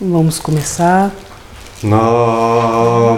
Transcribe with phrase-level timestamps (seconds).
[0.00, 1.10] Vamos começar.
[1.82, 3.14] Namo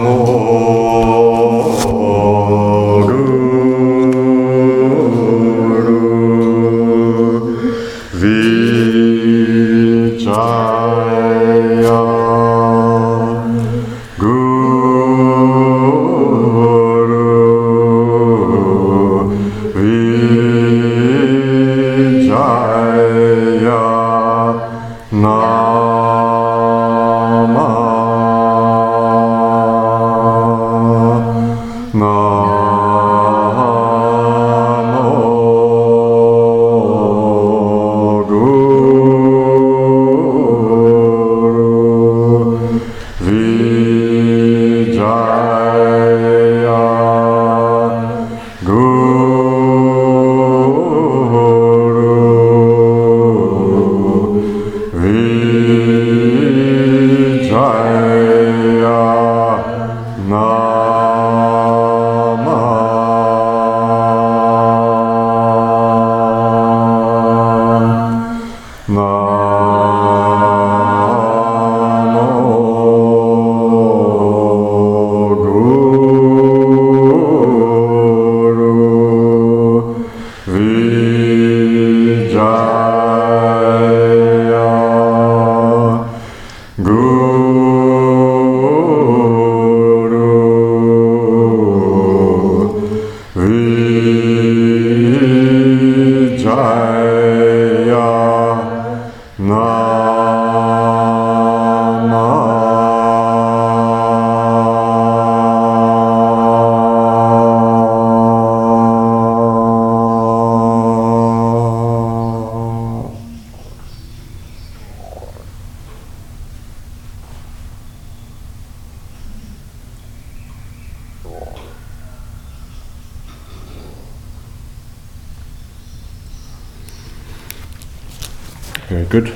[128.89, 129.33] Very good.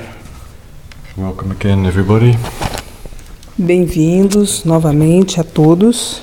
[1.17, 2.37] Welcome again, everybody.
[3.57, 6.21] Bem-vindos novamente a todos.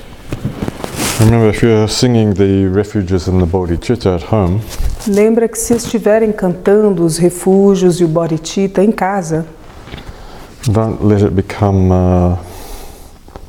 [1.20, 4.60] Remember, if you're singing the refuges and the bodhicitta at home,
[5.06, 9.46] Lembra que se estiverem cantando os refúgios e o Bodhicitta em casa,
[10.66, 12.36] don't let it become uh,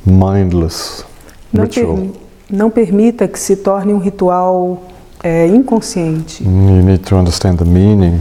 [0.06, 1.04] mindless
[1.52, 1.94] não, ritual.
[1.96, 2.12] permi-
[2.50, 4.82] não permita que se torne um ritual
[5.22, 6.42] é, inconsciente.
[6.44, 8.20] You need to understand the meaning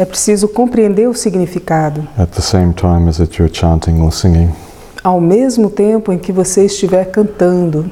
[0.00, 4.50] É preciso compreender o significado, at the same time as that you're chanting or singing.
[5.04, 7.90] ao mesmo tempo em que você estiver cantando.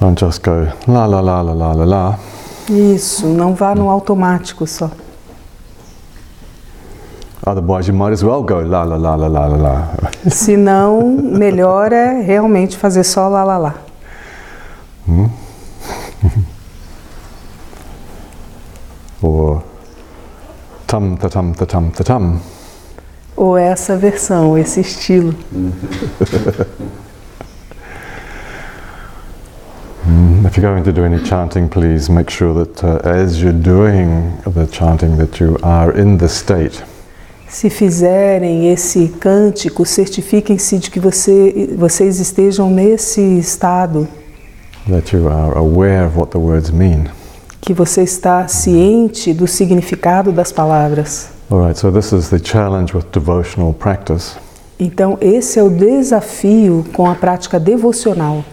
[0.00, 2.18] Don't just go la la la la la la la.
[2.68, 4.88] Isso, não vá no automático só.
[7.44, 10.10] Otherwise, you might as well go la la la la la la la.
[10.30, 13.74] Se não, melhor é realmente fazer só lá lá lá.
[19.24, 19.62] Or
[20.86, 22.40] tum ta tum ta tum ta tum.
[23.36, 25.34] Ou essa versão, esse estilo.
[30.46, 34.36] If you're going to do any chanting, please make sure that uh, as you're doing
[34.46, 36.80] the chanting, that you are in the state
[37.54, 44.08] Se fizerem esse cântico, certifiquem-se de que você, vocês estejam nesse estado,
[44.90, 47.08] that you are aware of what the words mean.
[47.64, 51.30] Que você está ciente do significado das palavras.
[51.50, 54.36] Right, so this is the challenge with devotional practice.
[54.78, 58.44] Então, esse é o desafio com a prática devocional.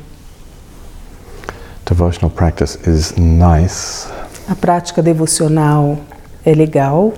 [1.85, 4.07] Devotional practice is nice,
[4.47, 5.97] A prática devocional
[6.45, 7.13] é legal,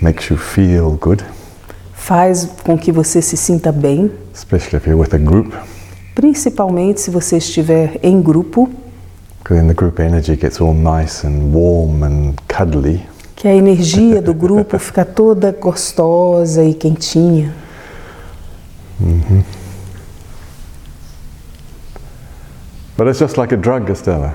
[0.00, 1.22] makes you feel good,
[1.92, 5.52] faz com que você se sinta bem, especially if you're with a group,
[6.14, 8.70] principalmente se você estiver em grupo,
[9.50, 13.04] because then the group energy gets all nice and warm and cuddly.
[13.34, 17.52] que a energia do grupo fica toda gostosa e quentinha.
[22.96, 24.34] But it's just like a drug, Estella.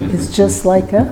[0.00, 1.08] It's just like a,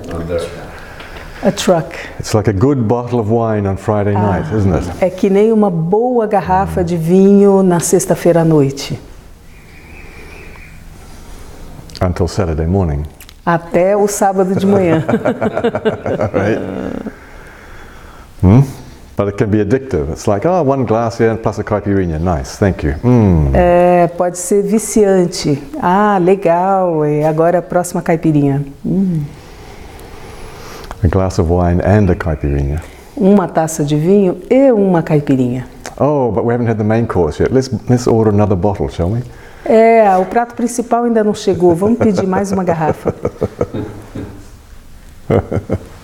[1.45, 1.95] a truck.
[2.19, 4.85] It's like a good bottle of wine on Friday night, isn't it?
[5.01, 9.01] É que nem uma boa garrafa de vinho na sexta-feira à noite,
[12.05, 13.03] Until Saturday morning,
[13.45, 15.05] até o sábado de manhã.
[16.33, 16.59] right?
[18.41, 18.61] Hmm?
[19.17, 20.11] But it can be addictive.
[20.11, 22.19] It's like, oh, one glass here plus a caipirinha.
[22.19, 22.95] Nice, thank you.
[23.03, 23.53] Mm.
[23.55, 25.63] É, pode ser viciante.
[25.81, 27.07] Ah, legal.
[27.07, 28.65] E agora a próxima caipirinha.
[28.85, 29.23] Hum.
[31.03, 32.83] A glass of wine and a caipirinha.
[33.17, 35.67] uma taça de vinho e uma caipirinha.
[35.99, 37.53] Oh, but we haven't had the main course yet.
[37.53, 39.23] Let's, let's order another bottle, shall we?
[39.65, 41.75] É, o prato principal ainda não chegou.
[41.75, 43.15] Vamos pedir mais uma garrafa.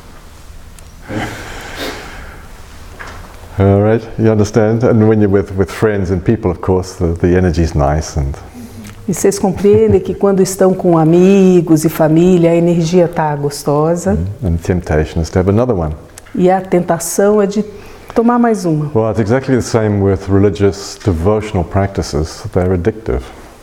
[3.59, 4.85] All right, you understand?
[4.85, 8.33] And when you're with, with friends and people, of course, the, the energy's nice and
[9.09, 14.57] E vocês compreendem que quando estão com amigos e família, a energia está gostosa and
[14.57, 15.95] the temptation is to have another one.
[16.35, 17.65] e a tentação é de
[18.15, 18.91] tomar mais uma.
[18.95, 22.45] Well, it's exactly the same with religious devotional practices.
[22.53, 23.23] They're addictive.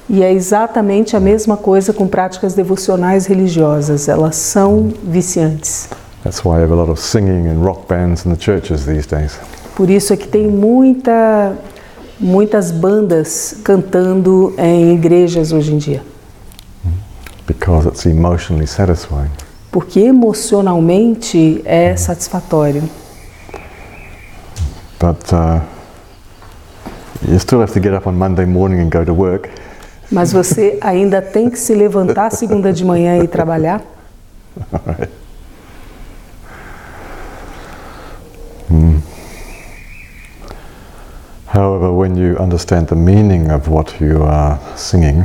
[0.10, 4.08] E é exatamente a mesma coisa com práticas devocionais religiosas.
[4.08, 5.90] Elas são viciantes.
[6.24, 9.38] That's why have a lot of singing and rock bands in the churches these days.
[9.76, 11.56] Por isso é que tem muita,
[12.20, 16.02] muitas bandas cantando em igrejas hoje em dia.
[17.46, 19.30] Because it's emotionally satisfying.
[19.72, 22.84] Porque emocionalmente é satisfatório.
[25.00, 25.62] But uh,
[27.28, 29.50] you still have to get up on Monday morning and go to work.
[30.12, 33.82] Mas você ainda tem que se levantar segunda de manhã e trabalhar.
[41.54, 45.24] However, when you understand the meaning of what you are singing,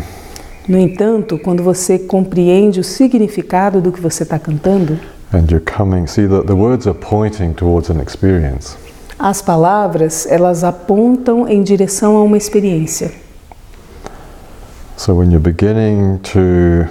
[0.68, 4.96] No entanto, quando você compreende o significado do que você está cantando,
[5.34, 8.76] and you're coming, see that the words are pointing towards an experience.
[9.18, 13.10] as palavras elas apontam em direção a uma experiência.
[15.02, 16.86] So when you're beginning to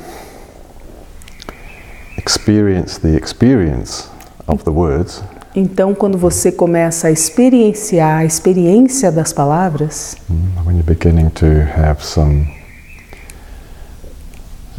[2.18, 4.10] experience the experience
[4.48, 5.24] of the words,
[5.56, 10.18] Então, quando você começa a experienciar a experiência das palavras,
[10.66, 12.48] when you're beginning to have some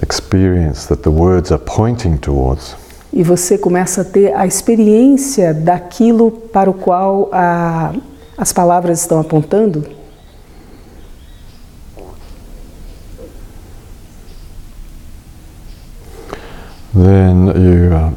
[0.03, 2.77] experience that the words are pointing towards,
[3.15, 7.95] e você começa a ter a experiência daquilo para o qual a-
[8.37, 9.87] as palavras estão apontando,
[16.95, 18.11] then you, uh,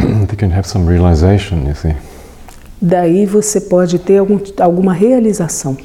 [0.30, 1.94] you can have some realization, you see.
[2.80, 5.76] daí você pode ter algum, alguma realização.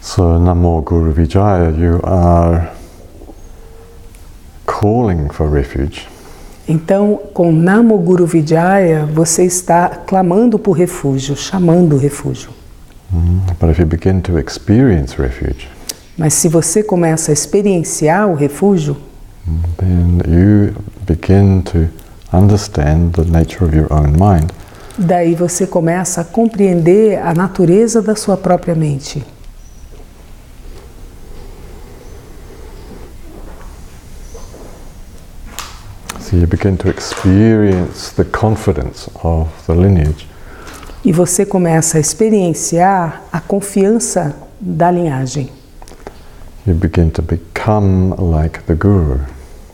[0.00, 2.70] So, Namo Guru Vijaya, you are
[4.66, 6.08] calling for refuge,
[6.68, 12.50] Então, com Namo Guru Vijaya, você está clamando por refúgio, chamando o refúgio.
[13.58, 15.66] but if you begin to experience refuge,
[16.18, 18.96] Mas se você começa a experienciar o refúgio,
[19.76, 20.74] then you
[21.06, 21.88] begin to
[22.36, 24.50] understand the nature of your own mind.
[24.98, 29.24] daí você começa a compreender a natureza da sua própria mente.
[36.20, 40.28] So you begin to experience the confidence of the lineage.
[41.04, 45.57] E você começa a experienciar a confiança da linhagem.
[46.68, 49.20] You begin to become like the Guru,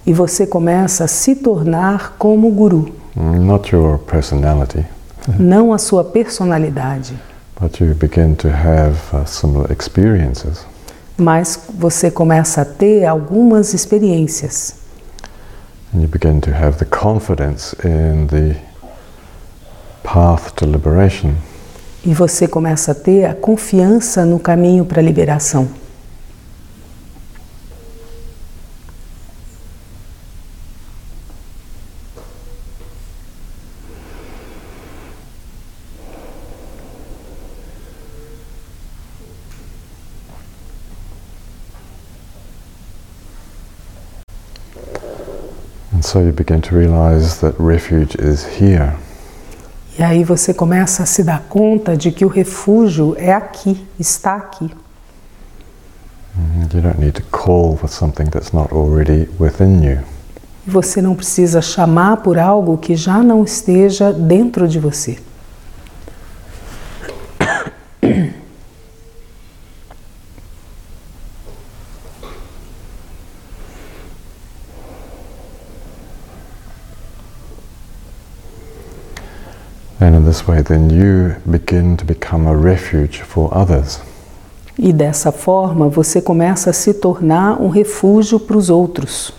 [0.06, 4.87] E você começa a se tornar como o guru, not your personality,
[5.37, 7.19] não a sua personalidade,
[7.61, 10.64] but you begin to have uh, experiences.
[11.19, 14.76] mas você começa a ter algumas experiências.
[15.92, 18.54] And you begin to have the confidence in the
[20.04, 21.33] path to liberation.
[22.07, 25.66] E você começa a ter a confiança no caminho para a liberação.
[46.04, 48.92] So you begin to realize that refuge is here.
[49.99, 54.34] E aí você começa a se dar conta de que o refúgio é aqui, está
[54.37, 54.70] aqui.
[56.75, 60.00] You don't need to call for something that's not already within you.
[60.66, 65.18] Você não precisa chamar por algo que já não esteja dentro de você.
[80.35, 84.00] This way, then you begin to become a refuge for others.
[84.76, 89.33] E dessa forma você começa a se tornar um refúgio para os outros.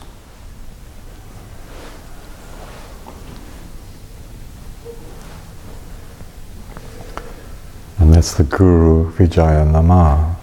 [8.00, 10.38] And that's the Guru Vijaya Nama.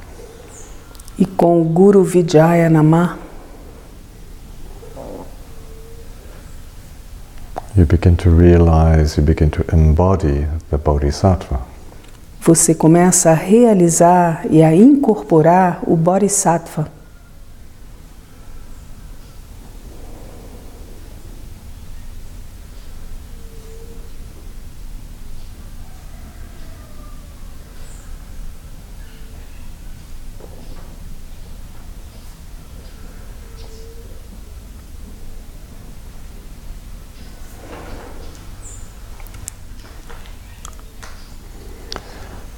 [1.18, 2.68] E com o Guru Vijaya
[7.76, 11.60] you begin to realize, you begin to embody the Bodhisattva.
[12.40, 16.88] Você começa a realizar e a incorporar o Bodhisattva.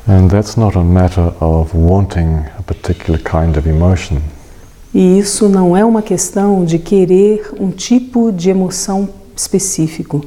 [0.06, 4.20] And that's not a matter of wanting a particular kind of emotion.
[4.92, 10.22] E isso não é uma questão de querer um tipo de emoção específico.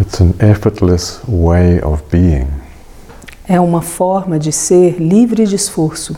[0.00, 2.48] It's an effortless way of being.
[3.46, 6.16] É uma forma de ser livre de esforço.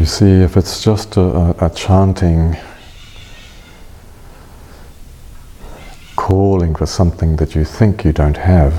[0.00, 2.56] You see, if it's just a, a, chanting,
[6.16, 8.72] calling for something that you think you don't have,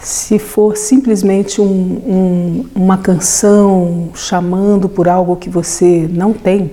[0.00, 1.66] Se for simplesmente um-
[2.04, 6.72] um- uma canção chamando por algo que você não tem,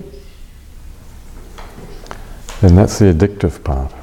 [2.61, 3.93] then that's the addictive part.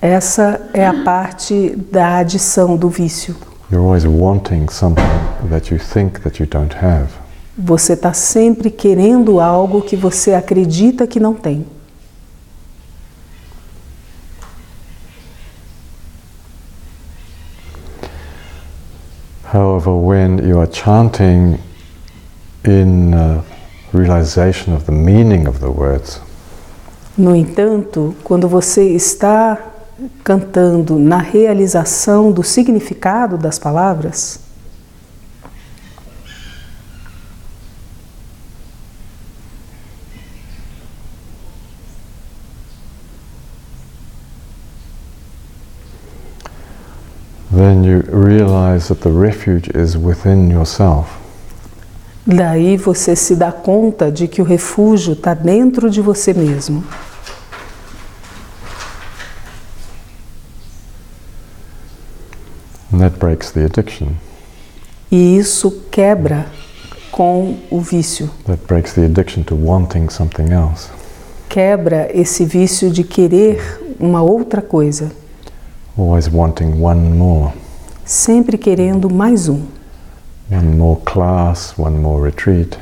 [0.00, 3.36] essa é a parte da adição do vício.
[3.70, 5.02] You're always wanting something
[5.50, 7.27] that you think that you don't have.
[7.58, 11.66] Você está sempre querendo algo que você acredita que não tem.
[19.52, 21.58] However, when you are chanting
[22.64, 23.42] in uh,
[23.92, 26.20] realization of the meaning of the words,
[27.18, 29.58] No entanto, quando você está
[30.22, 34.38] cantando na realização do significado das palavras,
[47.58, 51.18] then you realize that the refuge is within yourself.
[52.26, 56.84] daí você se dá conta de que o refúgio está dentro de você mesmo.
[62.92, 64.08] And that breaks the addiction.
[65.10, 66.46] E isso quebra
[67.10, 68.30] com o vício.
[68.46, 70.90] That breaks the addiction to wanting something else.
[71.48, 75.10] Quebra esse vício de querer uma outra coisa,
[75.98, 77.52] Always wanting one more.
[78.04, 79.62] sempre querendo mais um,
[80.50, 82.78] One more class, one more retreat,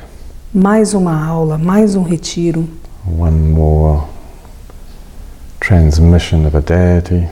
[0.53, 2.65] mais uma aula, mais um retiro,
[3.05, 4.03] one more
[5.59, 7.27] transmission of a deity.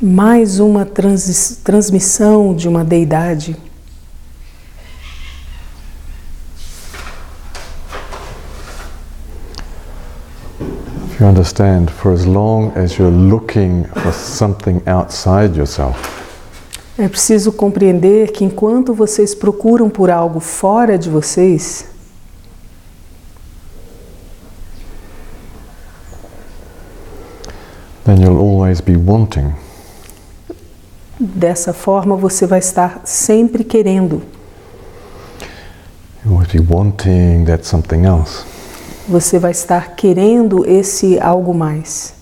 [0.00, 3.56] mais uma transi- transmissão de uma deidade.
[11.14, 15.96] If you understand, for as long as you're looking for something outside yourself,
[16.98, 21.86] É preciso compreender que enquanto vocês procuram por algo fora de vocês,
[28.04, 29.52] then you'll always be wanting.
[31.20, 34.20] dessa forma você vai estar sempre querendo.
[36.24, 38.53] You'll always be wanting that something else.
[39.06, 42.14] Você vai estar querendo esse algo mais.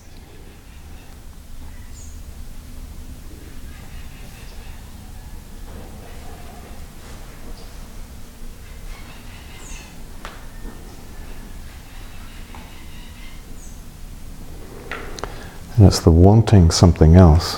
[15.79, 17.57] And it's the wanting something else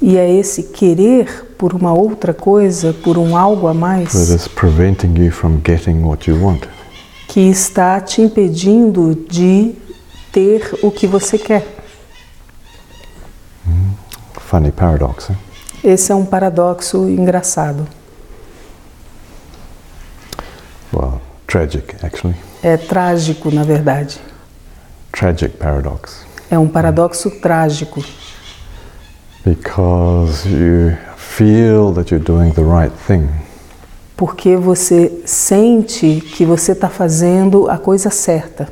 [0.00, 4.46] E é esse querer por uma outra coisa, por um algo a that mais, is
[4.46, 6.68] preventing you from getting what you want.
[7.28, 9.76] Que está te impedindo de
[10.32, 11.76] ter o que você quer.
[14.40, 15.30] Funny paradox.
[15.30, 15.36] Eh?
[15.84, 17.86] Esse é um paradoxo engraçado.
[20.92, 22.34] Well, tragic, actually.
[22.62, 24.18] É trágico, na verdade.
[25.12, 26.26] Tragic paradox.
[26.50, 28.02] É um paradoxo trágico,
[29.44, 33.28] Because you feel that you're doing the right thing,
[34.18, 38.68] porque você sente que você está fazendo a coisa certa.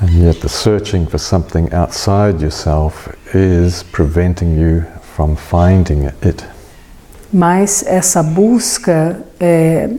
[0.00, 4.84] and yet the searching for something outside yourself is preventing you
[5.16, 6.44] from finding it.
[7.32, 9.90] Mas essa busca é,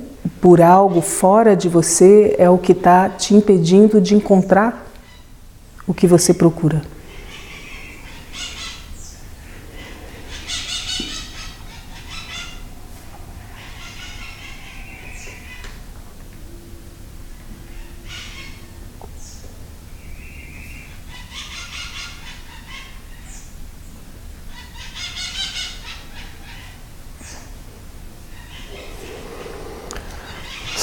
[0.42, 4.88] por algo fora de você é o que está te impedindo de encontrar
[5.86, 6.82] o que você procura.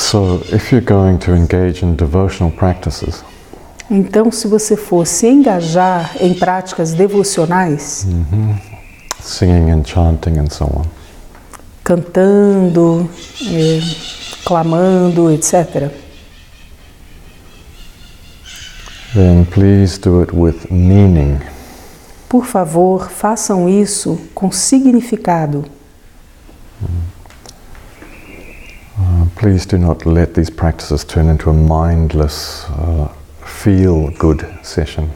[0.06, 3.22] So, if you're going to engage in devotional practices,
[3.88, 8.04] Então, se você for se engajar em práticas devocionais,
[9.22, 10.82] singing and chanting and so on,
[11.84, 13.08] cantando,
[13.42, 13.80] eh,
[14.44, 15.92] clamando, etc.,
[19.14, 21.38] then please do it with meaning.
[22.28, 25.64] por favor, façam isso com significado.
[26.82, 27.15] Uh,
[29.36, 33.08] please do not let these practices turn into a mindless, uh,
[33.44, 35.10] feel good session.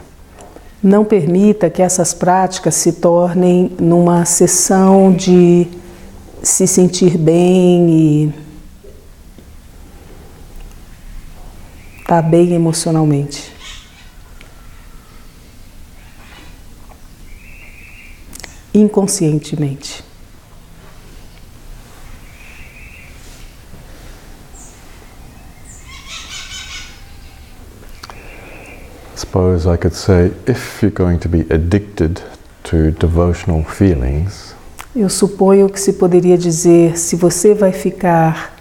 [0.81, 5.67] Não permita que essas práticas se tornem numa sessão de
[6.41, 8.33] se sentir bem e
[11.99, 13.51] estar bem emocionalmente.
[18.73, 20.10] Inconscientemente.
[29.31, 32.21] Suppose I could say if you're going to be addicted
[32.65, 34.53] to devotional feelings,
[34.93, 38.53] Eu suponho que se poderia dizer se você vai ficar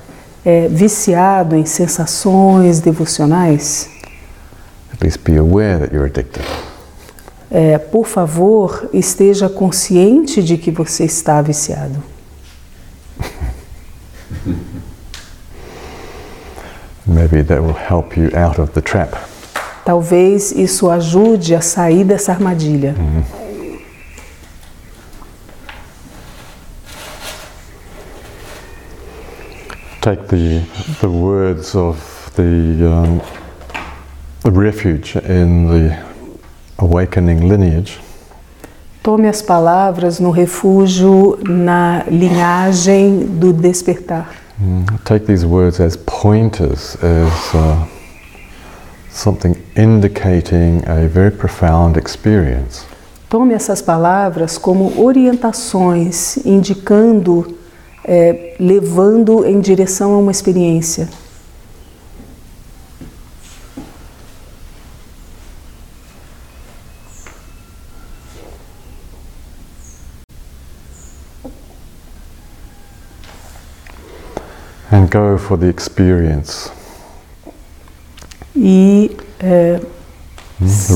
[0.44, 3.90] eh, viciado em sensações devocionais,
[4.92, 6.44] at least be aware that you're addicted.
[7.50, 12.00] eh, por favor, esteja consciente de que você está viciado.
[17.04, 19.29] Maybe that will help you out of the trap.
[19.90, 22.94] Talvez isso ajude a sair dessa armadilha.
[30.00, 30.62] Take the,
[31.00, 31.98] the words of
[32.36, 33.20] the, um,
[34.44, 35.98] the refuge in the
[36.78, 37.98] awakening lineage.
[39.02, 44.30] Tome as palavras no refúgio na linhagem do despertar.
[44.56, 47.99] Mm, Take these words as pointers, as uh,
[49.20, 52.86] something indicating a very profound experience.
[53.28, 57.56] Tome essas palavras como orientações, indicando,
[58.04, 61.08] eh, levando em direção a uma experiência.
[74.90, 76.79] And go for the experience.
[78.62, 79.80] E eh,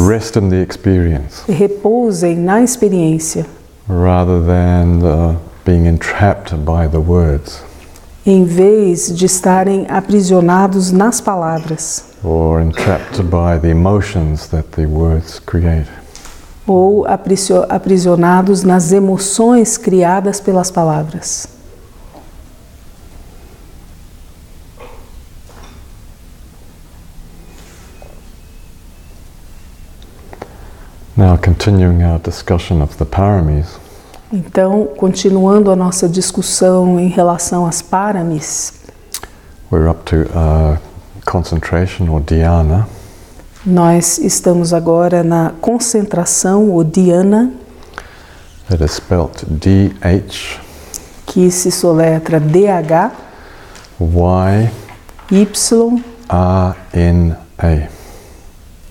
[0.07, 3.47] Rest in the experience repousem na experiência,
[3.89, 7.63] rather than uh, being entrapped by the words
[8.27, 15.39] em vez de estarem aprisionados nas palavras or entrapped by the emotions that the words
[15.39, 15.89] create.
[16.67, 17.05] ou
[17.69, 21.47] aprisionados nas emoções criadas pelas palavras.
[31.17, 31.54] Now, continuing our discussion of the paramis,
[34.33, 38.75] Então, continuando a nossa discussão em relação às paramis,
[39.71, 40.79] we're up to uh,
[41.25, 42.87] concentration or dhyana.
[43.65, 47.51] nós estamos agora na concentração ou dhyana,
[48.71, 50.61] It is spelt D-H
[51.27, 53.13] que se soletra D-H,
[54.01, 54.71] Y
[55.31, 57.89] Y, R N A.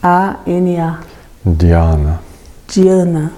[0.01, 0.99] A-N-A,
[1.45, 2.32] Dhyana.
[2.67, 3.31] Dhyana.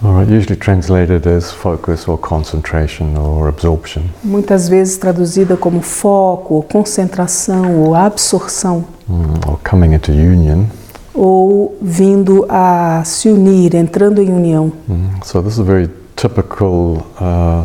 [0.00, 4.04] All right, usually translated as focus or concentration or absorption.
[4.22, 10.66] Muitas vezes traduzida como foco, ou concentração ou absorção, Mm, or coming into union.
[11.14, 14.70] ou vindo a se unir, entrando em união.
[14.88, 17.64] Mm, So this is very typical uh,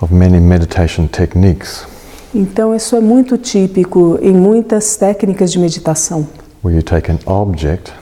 [0.00, 1.84] of many meditation techniques
[2.34, 6.26] Então, isso é muito típico em muitas técnicas de meditação,
[6.66, 7.92] where you take an object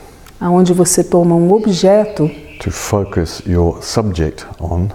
[0.41, 4.89] onde você toma um objeto, to focus your subject on,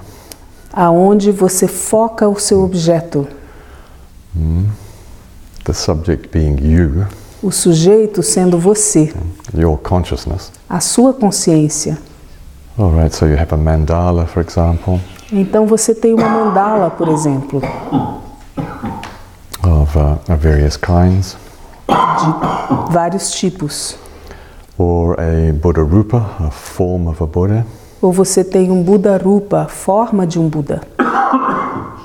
[0.73, 3.29] aonde você foca o seu objeto,
[5.65, 7.07] the subject being you,
[7.41, 9.13] o sujeito sendo você,
[9.57, 10.51] your consciousness.
[10.69, 11.97] a sua consciência.
[12.77, 15.01] All right, so you have a mandala, for example,
[15.33, 17.63] Então você tem uma mandala, por exemplo,
[19.63, 21.37] of uh, of various kinds,
[21.91, 23.97] de vários tipos.
[24.79, 27.67] or a Buddha Rupa, a form of a Buddha.
[28.01, 30.81] Ou você tem um Buda Rupa, forma de um Buda,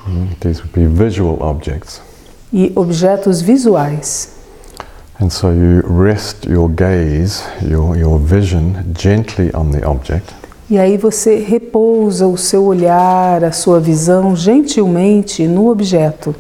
[0.08, 2.02] Mm, These would be visual objects.
[2.54, 4.30] e objetos visuais.
[5.20, 10.34] And so you rest your gaze, your, your vision, gently on the object,
[10.70, 16.36] E aí você repousa o seu olhar, a sua visão gentilmente no objeto.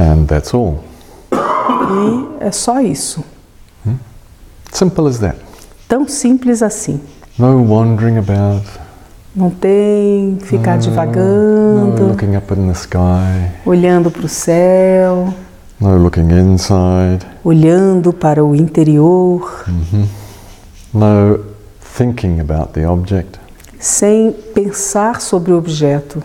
[0.00, 0.78] And that's all.
[1.32, 3.22] E é só isso.
[4.72, 5.36] Simple as that.
[5.88, 7.00] Tão simples assim.
[7.38, 8.64] No wandering about,
[9.34, 15.32] Não tem ficar no divagando, looking up in the sky, olhando para o céu,
[15.80, 19.64] no looking inside, olhando para o interior,
[20.92, 21.40] no
[21.96, 23.38] thinking about the object.
[23.78, 26.22] sem pensar sobre o objeto.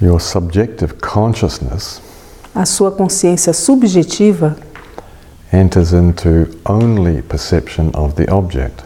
[0.00, 2.00] Your subjective consciousness
[2.54, 4.56] A sua consciência subjetiva
[5.52, 8.84] enters into only perception of the object.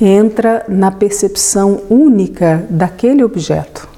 [0.00, 3.88] entra na percepção única daquele objeto.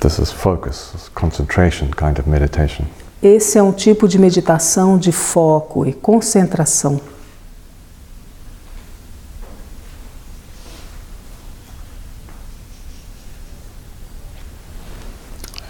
[0.00, 2.86] This is focus, this concentration kind of meditation.
[3.22, 6.98] Esse é um tipo de meditação de foco e concentração.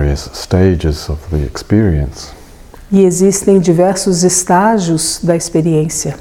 [2.91, 6.15] E existem diversos estágios da experiência.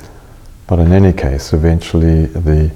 [0.68, 2.70] But in any case, eventually the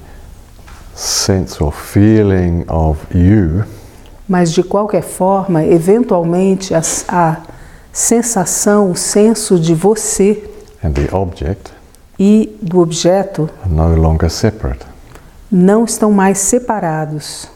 [0.93, 3.63] sense or feeling of you
[4.27, 7.37] Mas de qualquer forma, eventualmente a, a
[7.93, 10.43] sensação, o senso de você
[10.83, 11.71] and the object
[12.19, 14.85] e do objeto are no longer separate.
[15.51, 17.47] não estão mais separados.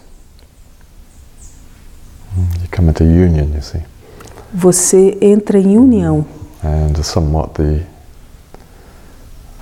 [2.79, 3.81] Come into union, you see,
[4.53, 6.25] Você entra em união
[6.63, 7.81] and somewhat the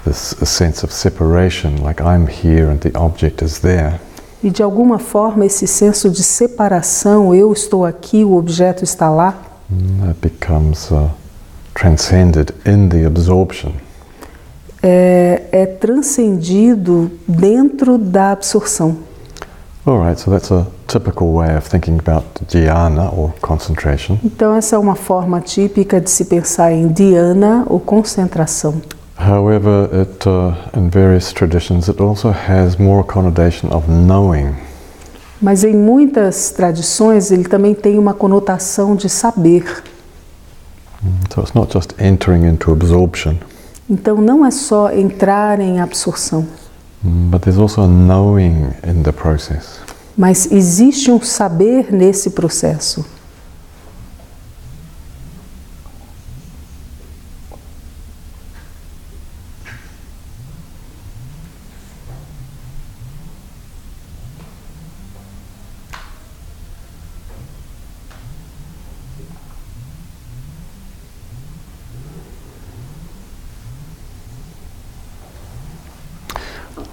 [0.05, 3.99] this sense of separation, like I'm here and the object is there,
[4.43, 9.35] e de alguma forma esse senso de separação, eu estou aqui, o objeto está lá,
[9.67, 11.09] mm, that becomes uh,
[11.73, 13.71] transcended in the absorption.
[14.83, 19.06] é, é transcendido dentro da absorção.
[19.87, 24.19] All right, so that's a typical way of thinking about dhyana or concentration.
[24.21, 28.81] Então essa é uma forma típica de se pensar em dhyana ou concentração.
[29.17, 34.53] However, it, uh, in various traditions, it also has more connotation of knowing.
[35.41, 39.63] Mas em muitas tradições ele também tem uma conotação de saber.
[41.33, 43.35] So it's not just entering into absorption,
[43.89, 46.47] Então não é só entrar em absorção, mm,
[47.03, 49.79] but there's also a knowing in the process.
[50.17, 53.05] mas existe um saber nesse processo.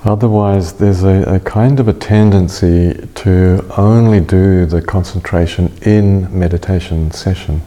[0.05, 7.11] Otherwise, there's a, a kind of a tendency to only do the concentration in meditation
[7.12, 7.61] session.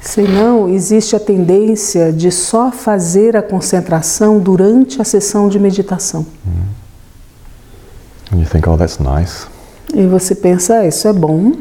[0.00, 6.24] Senão, existe a tendência de só fazer a concentração durante a sessão de meditação.
[8.32, 9.46] And you think, oh, that's nice.
[9.92, 11.52] E você pensa, ah, isso é bom,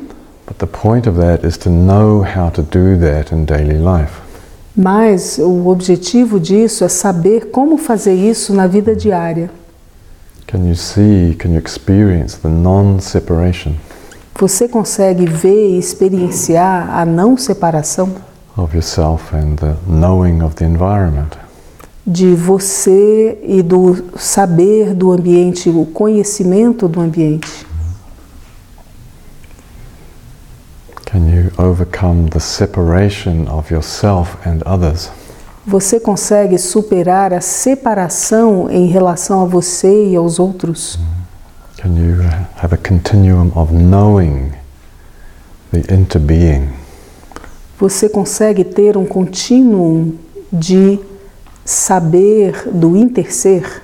[0.47, 4.13] But the point of that is to know how to do that in daily life.
[4.75, 9.51] mas o objetivo disso é saber como fazer isso na vida diária.
[10.49, 13.75] Can you see, can you experience the non separation
[14.39, 18.09] Você consegue ver e experienciar a não separação
[18.57, 21.37] of yourself and the knowing of the environment?
[22.09, 27.67] de você e do saber do ambiente, o conhecimento do ambiente?
[31.05, 35.11] Can you overcome the separation of yourself and others?
[35.69, 40.97] Você consegue superar a separação em relação a você e aos outros?
[41.77, 42.23] Can you
[42.55, 44.51] have a continuum of knowing
[45.71, 46.69] the interbeing?
[47.79, 50.15] Você consegue ter um contínuo
[50.51, 50.99] de
[51.63, 53.83] saber do interser?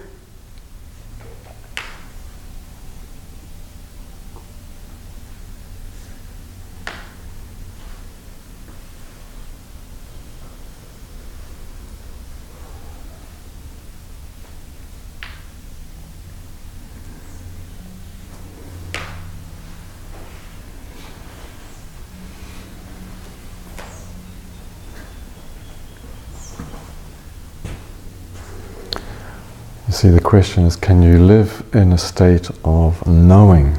[29.96, 33.74] See, the question is can you live in a state of knowing?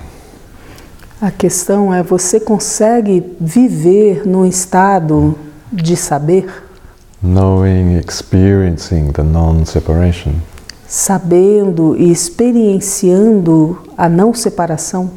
[1.20, 5.36] A questão é: você consegue viver num estado
[5.70, 6.46] de saber?
[7.22, 10.32] Knowing, experiencing the non separation.
[10.88, 15.10] Sabendo e experienciando a não separação?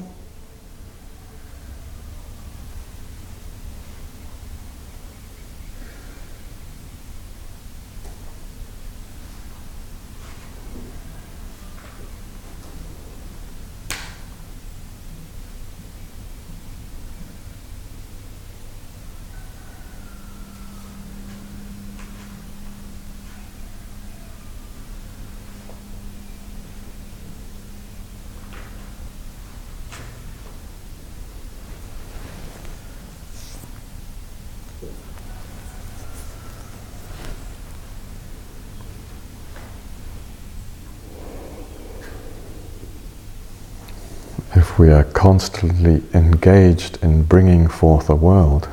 [44.80, 48.68] We are constantly engaged in bringing forth a world,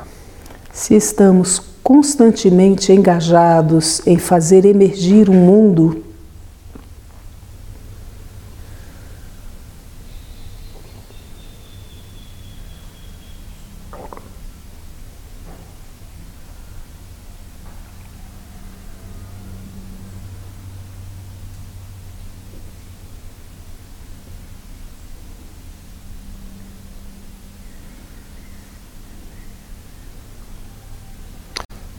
[0.73, 6.05] Se estamos constantemente engajados em fazer emergir um mundo,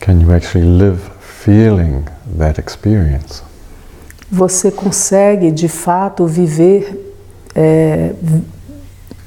[0.08, 2.06] can you actually live feeling
[2.38, 3.44] that experience?
[4.32, 7.14] você consegue de fato viver
[7.54, 8.44] é, vi-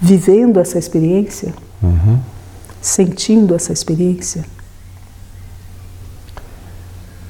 [0.01, 2.19] vivendo essa experiência, hmm
[2.83, 4.43] sentindo essa experiência.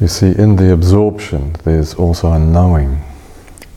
[0.01, 2.99] You see, in the absorption, there's also a knowing.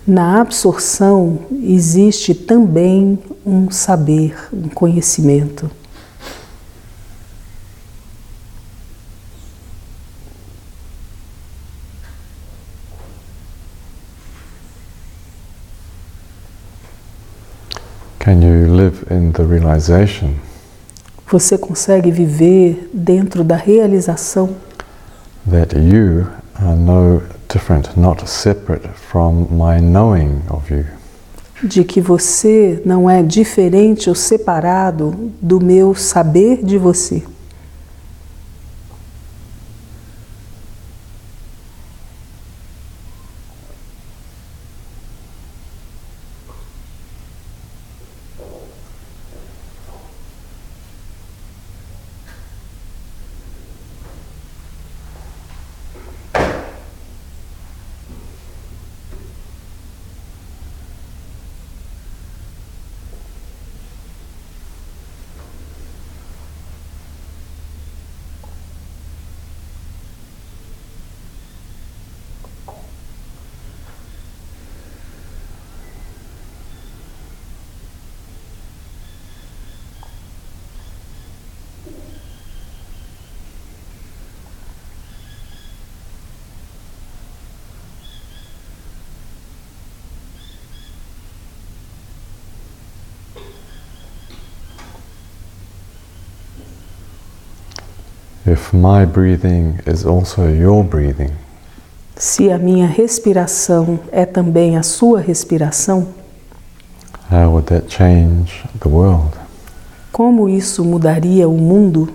[0.06, 5.70] Na absorção existe também um saber, um conhecimento.
[18.20, 20.32] Can you live in the realization
[21.32, 24.50] Você consegue viver dentro da realização
[25.50, 30.86] that you are no different, not separate from my knowing of you?
[31.64, 37.24] de que você não é diferente ou separado do meu saber de você.
[98.46, 101.32] If my breathing is also your breathing,
[102.16, 106.08] Se a minha respiração é também a sua respiração,
[107.32, 109.32] how would that change the world?
[110.12, 112.10] como isso mudaria o mundo?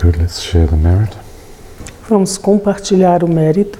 [0.00, 0.16] Good.
[0.16, 1.14] Let's share the merit.
[2.08, 3.78] Vamos compartilhar o mérito.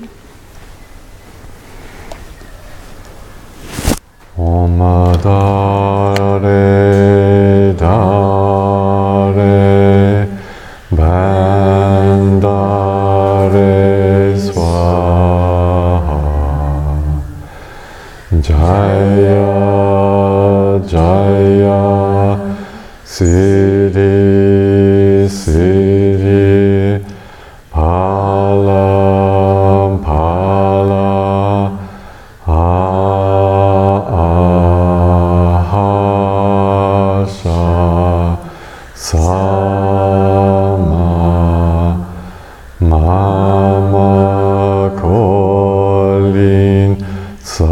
[47.42, 47.64] Sa.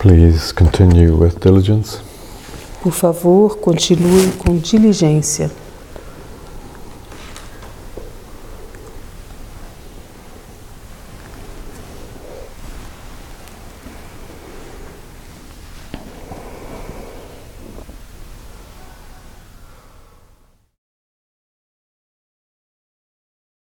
[0.00, 2.00] Please continue with diligence.
[2.82, 5.50] Por favor, continue com diligência.